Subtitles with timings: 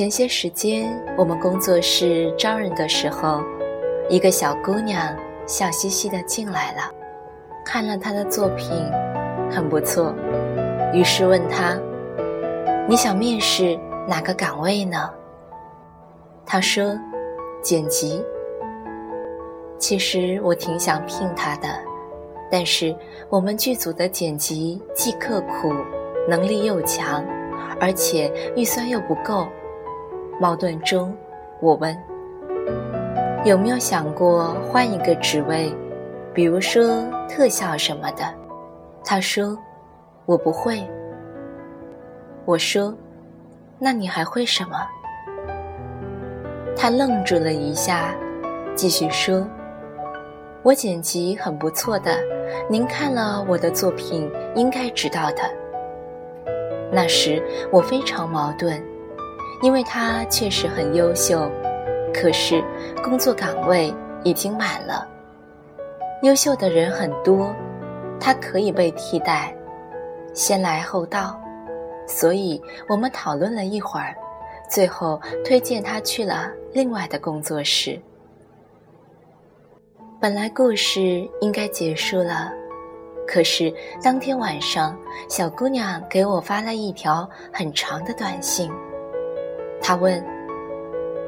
[0.00, 3.42] 前些时间，我们工作室招人的时候，
[4.08, 5.14] 一个小姑娘
[5.46, 6.90] 笑嘻嘻的进来了，
[7.62, 8.70] 看了她的作品，
[9.50, 10.14] 很不错，
[10.94, 11.78] 于是问她
[12.88, 13.78] ：“你想面试
[14.08, 15.10] 哪个岗位呢？”
[16.46, 16.98] 她说
[17.60, 18.24] ：“剪辑。”
[19.76, 21.68] 其实我挺想聘她的，
[22.50, 22.96] 但是
[23.28, 25.70] 我们剧组的剪辑既刻苦，
[26.26, 27.22] 能力又强，
[27.78, 29.46] 而且预算又不够。
[30.40, 31.14] 矛盾中，
[31.60, 31.94] 我问
[33.44, 35.70] ：“有没有想过换一个职位，
[36.32, 38.24] 比如说特效什么的？”
[39.04, 39.54] 他说
[40.24, 40.82] ：“我不会。”
[42.46, 42.94] 我说
[43.78, 44.78] ：“那你还会什么？”
[46.74, 48.14] 他愣住了一下，
[48.74, 49.46] 继续说
[50.64, 52.16] ：“我剪辑很不错的，
[52.66, 55.42] 您看了我的作品应该知道的。”
[56.90, 58.82] 那时我非常矛盾。
[59.62, 61.50] 因为他确实很优秀，
[62.14, 62.64] 可是
[63.02, 63.94] 工作岗位
[64.24, 65.06] 已经满了。
[66.22, 67.54] 优秀的人很多，
[68.18, 69.54] 他可以被替代，
[70.34, 71.38] 先来后到，
[72.06, 74.14] 所以我们讨论了一会儿，
[74.68, 78.00] 最后推荐他去了另外的工作室。
[80.20, 82.52] 本来故事应该结束了，
[83.26, 88.70] 可是当天晚上，小姑娘给我发了一条很长的短信。
[89.82, 90.24] 他问：“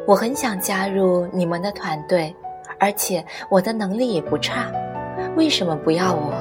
[0.06, 2.34] 我很想加入你们的团队，
[2.78, 4.70] 而且我的能力也不差，
[5.36, 6.34] 为什么不要我？”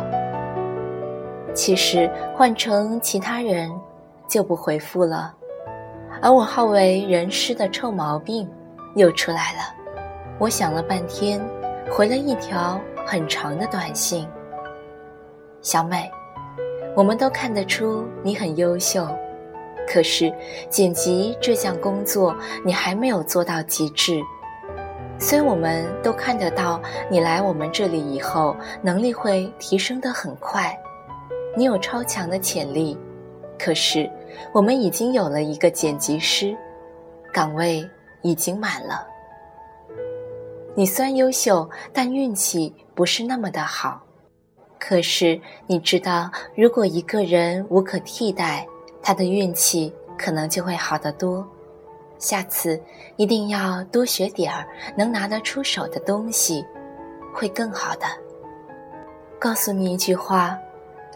[1.54, 3.72] 其实换成其他人
[4.28, 5.34] 就不回复了，
[6.22, 8.50] 而我好为人师的臭毛病
[8.96, 9.76] 又出来了。
[10.40, 11.42] 我想了半天，
[11.92, 14.28] 回了一条很长的短信
[15.62, 16.10] ：“小美，
[16.96, 19.08] 我们都看得出你很优秀。”
[19.92, 20.34] 可是，
[20.70, 22.34] 剪辑这项工作
[22.64, 24.22] 你还没有做到极致。
[25.20, 30.74] 虽然我们都看得到你来我们这里以后能力会提升得很快，
[31.58, 32.98] 你有超强的潜力。
[33.60, 34.10] 可是，
[34.54, 36.56] 我们已经有了一个剪辑师，
[37.34, 37.86] 岗位
[38.22, 39.06] 已经满了。
[40.74, 44.02] 你虽然优秀，但运气不是那么的好。
[44.80, 45.38] 可是，
[45.68, 48.66] 你知道，如果一个人无可替代，
[49.02, 51.46] 他的运气可能就会好得多，
[52.20, 52.80] 下次
[53.16, 56.64] 一定要多学点儿能拿得出手的东西，
[57.34, 58.06] 会更好的。
[59.40, 60.56] 告诉你一句话，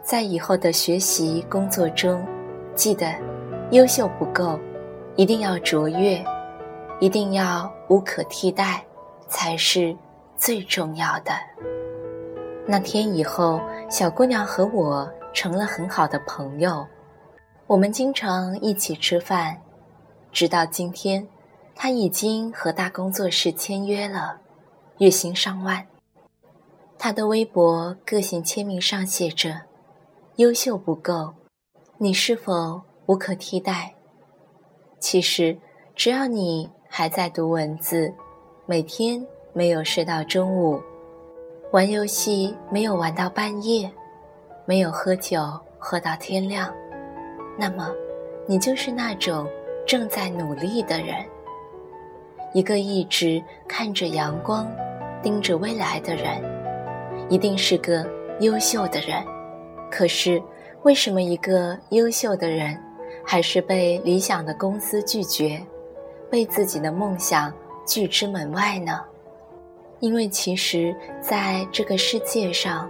[0.04, 2.26] 在以后的学习工作中，
[2.74, 3.14] 记得
[3.70, 4.60] 优秀不够，
[5.16, 6.26] 一定要卓越，
[7.00, 8.84] 一定要无可替代，
[9.28, 9.96] 才是
[10.36, 11.32] 最重要的。
[12.66, 16.84] 那天以后，小姑娘和我成了很好的朋友。
[17.68, 19.60] 我们经常一起吃饭，
[20.32, 21.28] 直到今天，
[21.74, 24.40] 他已经和大工作室签约了，
[25.00, 25.88] 月薪上万。
[27.00, 29.64] 他的微博个性签名上写着
[30.38, 31.34] ：“优秀不够，
[31.98, 33.96] 你是否无可替代？”
[35.02, 35.58] 其实，
[35.96, 38.14] 只要你还在读文字，
[38.68, 40.80] 每天没有睡到中午，
[41.72, 43.92] 玩游戏没有玩到半夜，
[44.66, 45.42] 没有喝酒
[45.80, 46.72] 喝到天亮。
[47.58, 47.90] 那么，
[48.46, 49.48] 你就是那种
[49.88, 51.26] 正在努力的人，
[52.54, 54.70] 一个一直看着阳光、
[55.24, 56.44] 盯着未来的人，
[57.30, 58.06] 一定是个
[58.42, 59.24] 优秀的人。
[59.90, 60.42] 可是，
[60.84, 62.78] 为什么一个优秀的人，
[63.24, 65.62] 还是被理想的公司拒绝，
[66.30, 67.54] 被自己的梦想
[67.88, 69.02] 拒之门外呢？
[70.02, 72.90] 因为其实，在这个世界上，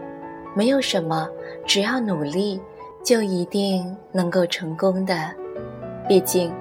[0.55, 1.29] 没有什么，
[1.67, 2.59] 只要努力。
[3.05, 5.29] 就一定能够成功的，
[6.07, 6.51] 毕竟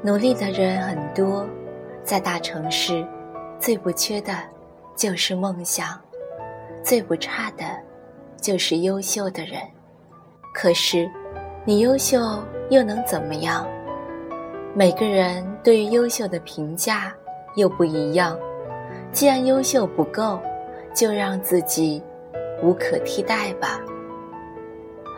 [0.00, 1.46] 努力的人很多，
[2.02, 3.06] 在大城市，
[3.58, 4.32] 最不缺的
[4.96, 6.00] 就是梦想，
[6.82, 7.64] 最不差的，
[8.40, 9.60] 就是优秀的人。
[10.54, 11.06] 可是，
[11.62, 12.18] 你优秀
[12.70, 13.68] 又能怎么样？
[14.74, 17.12] 每个人对于优秀的评价
[17.54, 18.38] 又不一样。
[19.12, 20.40] 既然优秀不够，
[20.94, 22.02] 就让自己
[22.62, 23.78] 无可替代吧。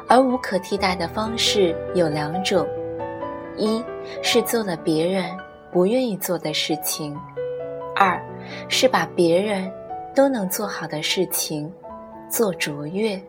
[0.06, 2.66] 而无可替代的方式有两种：
[3.56, 3.82] 一
[4.22, 5.24] 是做了别人
[5.72, 7.16] 不愿意做的事情；
[7.96, 8.22] 二
[8.68, 9.70] 是把别人
[10.14, 11.72] 都能做好的事情
[12.28, 13.20] 做卓越。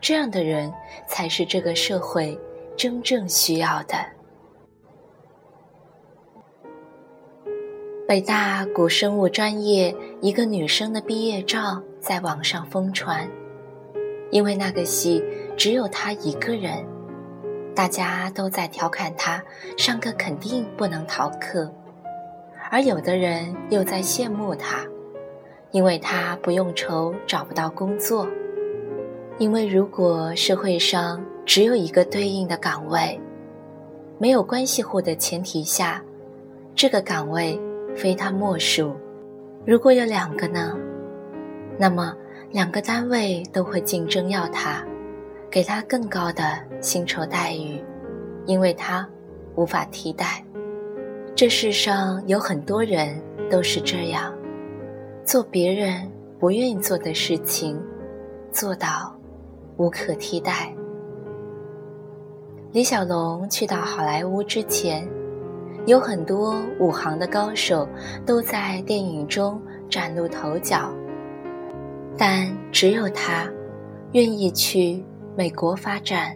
[0.00, 0.72] 这样的人
[1.08, 2.38] 才是这个社会
[2.76, 3.94] 真正需要的。
[8.06, 13.28] 北大古生物专业一个女生的毕业照在网上疯传，
[14.30, 15.20] 因为那个系。
[15.56, 16.84] 只有他一个人，
[17.74, 19.42] 大家都在调侃他
[19.76, 21.72] 上课肯定不能逃课，
[22.70, 24.84] 而有的人又在羡慕他，
[25.70, 28.28] 因为他不用愁找不到工作。
[29.38, 33.18] 因为如果社会上只有一个对应的岗位，
[34.18, 36.02] 没有关系户的前提下，
[36.74, 37.58] 这个岗位
[37.94, 38.94] 非他莫属。
[39.66, 40.76] 如果有两个呢？
[41.78, 42.14] 那么
[42.50, 44.82] 两个单位都会竞争要他，
[45.56, 46.42] 给他更高的
[46.82, 47.82] 薪酬待遇，
[48.44, 49.08] 因为他
[49.54, 50.44] 无法替代。
[51.34, 53.18] 这世上有很多人
[53.50, 54.34] 都是这样，
[55.24, 57.80] 做别人不愿意做的事情，
[58.52, 59.18] 做到
[59.78, 60.70] 无可替代。
[62.72, 65.08] 李小龙去到好莱坞之前，
[65.86, 67.88] 有很多武行的高手
[68.26, 70.92] 都在电影中崭露头角，
[72.14, 73.50] 但只有他
[74.12, 75.02] 愿意去
[75.36, 76.34] 美国发展。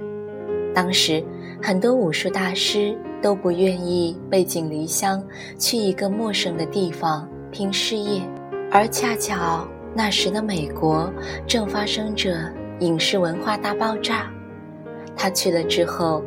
[0.74, 1.24] 当时
[1.62, 5.20] 很多武术大师都不愿意背井离乡
[5.58, 8.22] 去一个陌生的地方拼事业，
[8.70, 11.12] 而恰巧那时的美国
[11.46, 14.30] 正发生着影视文化大爆炸。
[15.16, 16.22] 他去了之后。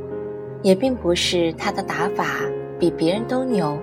[0.64, 2.26] 也并不是他的打法
[2.80, 3.78] 比别人都牛，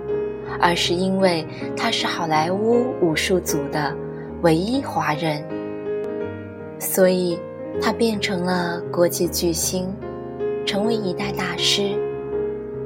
[0.59, 1.45] 而是因为
[1.77, 3.95] 他是好莱坞武术组的
[4.41, 5.45] 唯一华人，
[6.79, 7.39] 所以
[7.79, 9.93] 他变成了国际巨星，
[10.65, 11.91] 成为一代大师。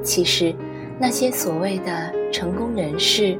[0.02, 0.54] 其实，
[1.00, 3.38] 那些所谓的成功人士，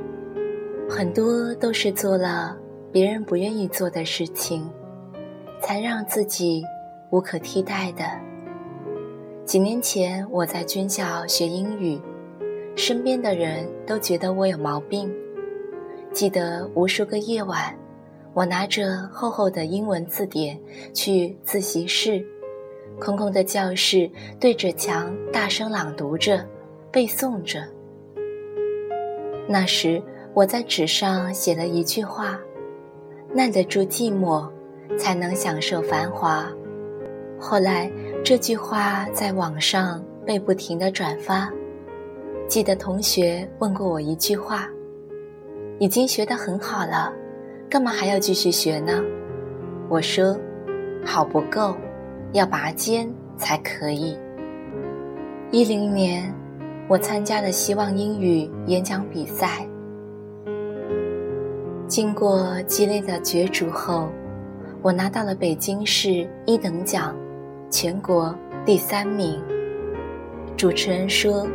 [0.88, 2.56] 很多都是做了
[2.90, 4.68] 别人不愿意做的事情，
[5.60, 6.64] 才让自己
[7.10, 8.04] 无可替代的。
[9.44, 12.00] 几年前，我在军校学英语，
[12.74, 15.08] 身边的人都觉得我有毛病。
[16.12, 17.72] 记得无数个夜晚，
[18.36, 20.60] 我拿着厚厚的英文字典
[20.92, 22.22] 去自习室，
[23.00, 26.46] 空空的教室对着墙大声朗读着、
[26.92, 27.64] 背诵着。
[29.48, 30.02] 那时，
[30.34, 32.38] 我在纸上写了一句话
[33.32, 34.46] ：“耐得住寂寞，
[34.98, 36.46] 才能享受繁华。”
[37.40, 37.90] 后来。
[38.24, 41.48] 这句话在网上被不停的转发。
[42.48, 44.68] 记得同学问过我一句话
[45.78, 47.12] ：“已经学得很好了，
[47.68, 49.02] 干嘛还要继续学呢？”
[49.88, 50.38] 我说
[51.04, 51.76] ：“好不够，
[52.32, 54.16] 要拔尖才可以。”
[55.52, 56.32] 一零年，
[56.88, 59.66] 我参加了希望英语演讲比赛，
[61.86, 64.08] 经过激烈的角逐后，
[64.82, 67.14] 我拿到了北京市一等奖。
[67.68, 68.32] 全国
[68.64, 69.42] 第三名。
[70.56, 71.46] 主持人说：“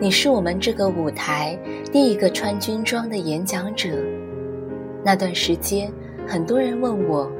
[0.00, 1.58] 你是我们这个舞台
[1.92, 3.90] 第一个穿军装的演讲者。”
[5.06, 5.88] 那段时间，
[6.26, 7.30] 很多人问我，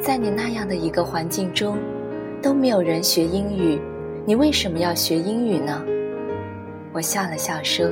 [0.00, 1.76] 在你那样的一个环境中，
[2.40, 3.78] 都没有人学英语，
[4.24, 5.84] 你为什么要学英语呢？
[6.94, 7.86] 我笑了笑说：“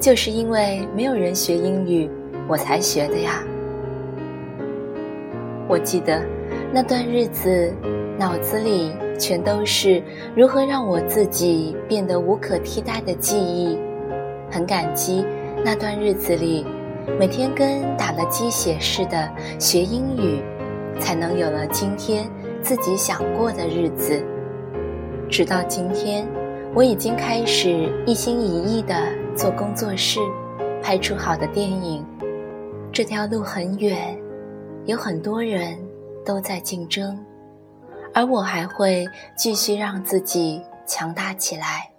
[0.00, 2.08] 就是因为没有人学英语，
[2.48, 3.44] 我才学的呀。”
[5.68, 6.24] 我记得。
[6.72, 7.70] 那段日子，
[8.18, 10.02] 脑子里全都是
[10.34, 13.78] 如何让我自己变得无可替代的记忆。
[14.50, 15.22] 很感激
[15.62, 16.64] 那段日子里，
[17.18, 20.42] 每天跟打了鸡血似的学英语，
[21.00, 22.28] 才能有了今天
[22.62, 24.24] 自己想过的日子。
[25.28, 26.26] 直到今天，
[26.74, 28.94] 我已经开始一心一意的
[29.34, 30.20] 做工作室，
[30.82, 32.04] 拍出好的电影。
[32.92, 34.18] 这条路很远，
[34.86, 35.78] 有很多人。
[36.24, 37.18] 都在竞争，
[38.14, 39.04] 而我还会
[39.36, 41.90] 继续让自己强大起来。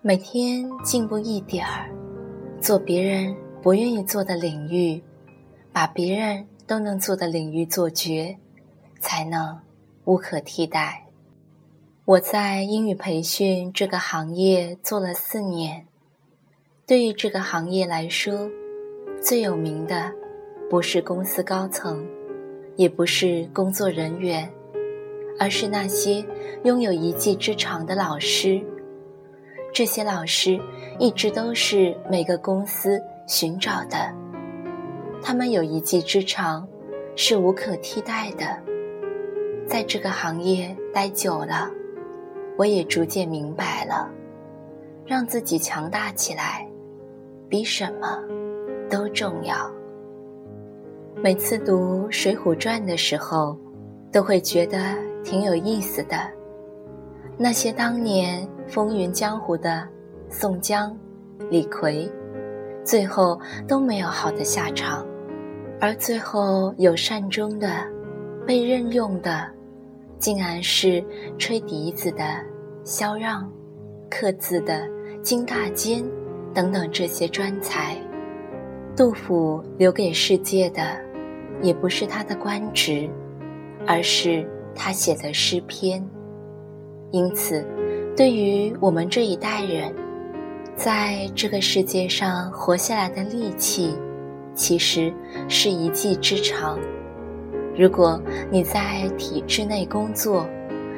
[0.00, 1.90] 每天进步一点儿，
[2.60, 5.02] 做别人不愿意做的领域，
[5.72, 8.36] 把别人都能做的领域做绝，
[8.98, 9.58] 才能
[10.04, 11.06] 无可替代。
[12.04, 15.86] 我在英语培训这个行业做了四年，
[16.86, 18.50] 对于这个行业来说，
[19.22, 20.12] 最有名的
[20.68, 22.06] 不是公司高层。
[22.76, 24.50] 也不是工作人员，
[25.38, 26.24] 而是那些
[26.64, 28.62] 拥有一技之长的老师。
[29.70, 30.58] 这些老师
[30.98, 34.12] 一直都是每个公司寻找的。
[35.22, 36.66] 他们有一技之长，
[37.14, 38.44] 是无可替代的。
[39.68, 41.70] 在这个行业待久了，
[42.58, 44.10] 我也逐渐明白了，
[45.06, 46.68] 让自己强大起来，
[47.48, 48.20] 比什么
[48.90, 49.70] 都重要。
[51.22, 53.56] 每次读《水浒传》的时候，
[54.10, 56.16] 都会觉得挺有意思的。
[57.38, 59.86] 那些当年风云江湖的
[60.28, 60.98] 宋江、
[61.48, 62.10] 李逵，
[62.84, 65.06] 最后都没有好的下场，
[65.80, 67.68] 而最后有善终的、
[68.46, 69.46] 被任用的，
[70.18, 71.04] 竟然是
[71.38, 72.24] 吹笛子的
[72.84, 73.50] 萧让、
[74.10, 74.88] 刻字的
[75.22, 76.04] 金大坚
[76.52, 77.96] 等等这些专才。
[78.96, 80.98] 杜甫留给世界的，
[81.62, 83.08] 也不是他的官职，
[83.86, 86.04] 而是他写的诗篇。
[87.12, 87.64] 因此，
[88.16, 89.94] 对于我们这一代人，
[90.82, 93.94] 在这个世界上活下来的力气，
[94.54, 95.12] 其实
[95.46, 96.78] 是一技之长。
[97.76, 98.18] 如果
[98.50, 100.48] 你在体制内工作，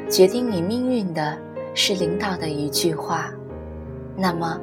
[0.09, 1.37] 决定你命运的
[1.75, 3.33] 是领导的一句话，
[4.17, 4.57] 那么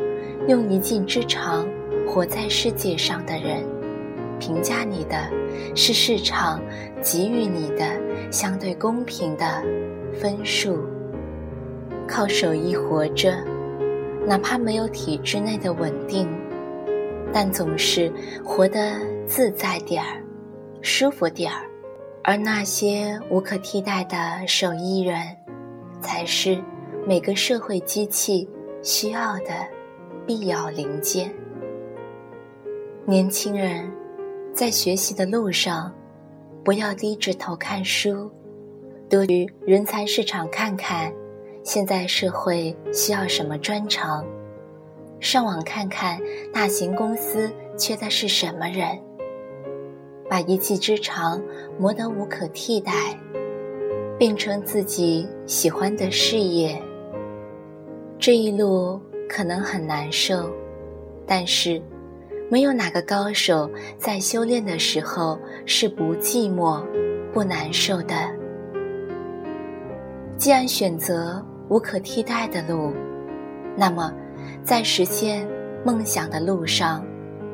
[0.47, 1.67] 用一技之长
[2.07, 3.61] 活在世界上的人，
[4.39, 5.29] 评价你的
[5.75, 6.61] 是市场
[7.01, 7.85] 给予你的
[8.31, 9.61] 相对公平的
[10.13, 10.77] 分数。
[12.07, 13.37] 靠手艺活着，
[14.29, 16.29] 哪怕没有体制内的稳定，
[17.33, 18.13] 但总是
[18.45, 20.23] 活得自在点儿，
[20.83, 21.65] 舒服点儿。
[22.23, 25.35] 而那些无可替代的手艺人，
[25.99, 26.61] 才是
[27.07, 28.47] 每个社会机器
[28.83, 29.67] 需要的
[30.27, 31.33] 必要零件。
[33.05, 33.91] 年轻人，
[34.53, 35.91] 在学习的路上，
[36.63, 38.29] 不要低着头看书，
[39.09, 41.11] 多去人才市场看看，
[41.63, 44.25] 现在社会需要什么专长，
[45.19, 46.19] 上网看看
[46.53, 48.97] 大型公司缺的是什么人。
[50.29, 51.41] 把一技之长
[51.79, 53.17] 磨得无可替代，
[54.17, 56.79] 变成自己喜欢的事业。
[58.19, 60.51] 这一路可能很难受，
[61.25, 61.81] 但是
[62.47, 66.83] 没有哪个高手在修炼的时候是不寂寞、
[67.33, 68.15] 不难受的。
[70.37, 72.93] 既然选择无可替代的路，
[73.77, 74.11] 那么
[74.63, 75.47] 在实现
[75.85, 77.05] 梦想的路上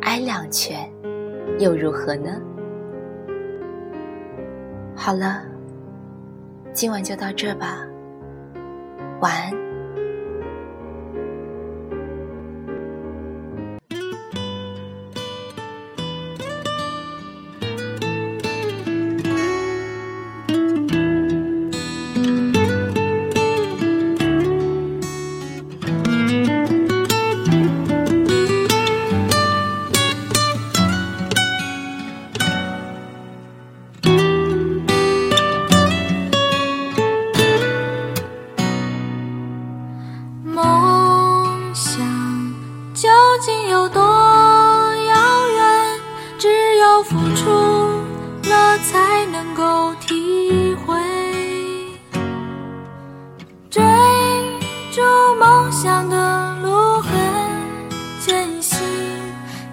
[0.02, 0.90] 挨两拳，
[1.60, 2.42] 又如何呢？
[4.96, 5.44] 好了，
[6.72, 7.86] 今晚就到这吧，
[9.20, 9.65] 晚安。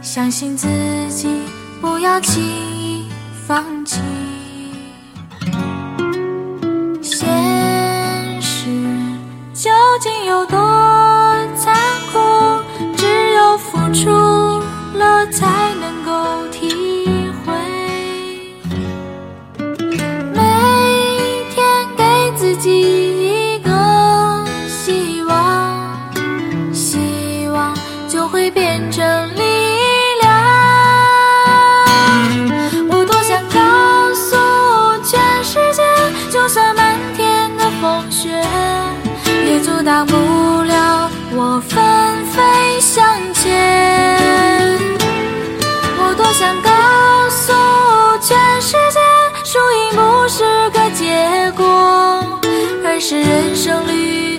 [0.03, 0.67] 相信自
[1.09, 1.29] 己，
[1.81, 3.09] 不要轻易
[3.47, 4.01] 放弃。
[7.01, 8.67] 现实
[9.55, 10.59] 究竟有多
[53.05, 54.32] 是人生旅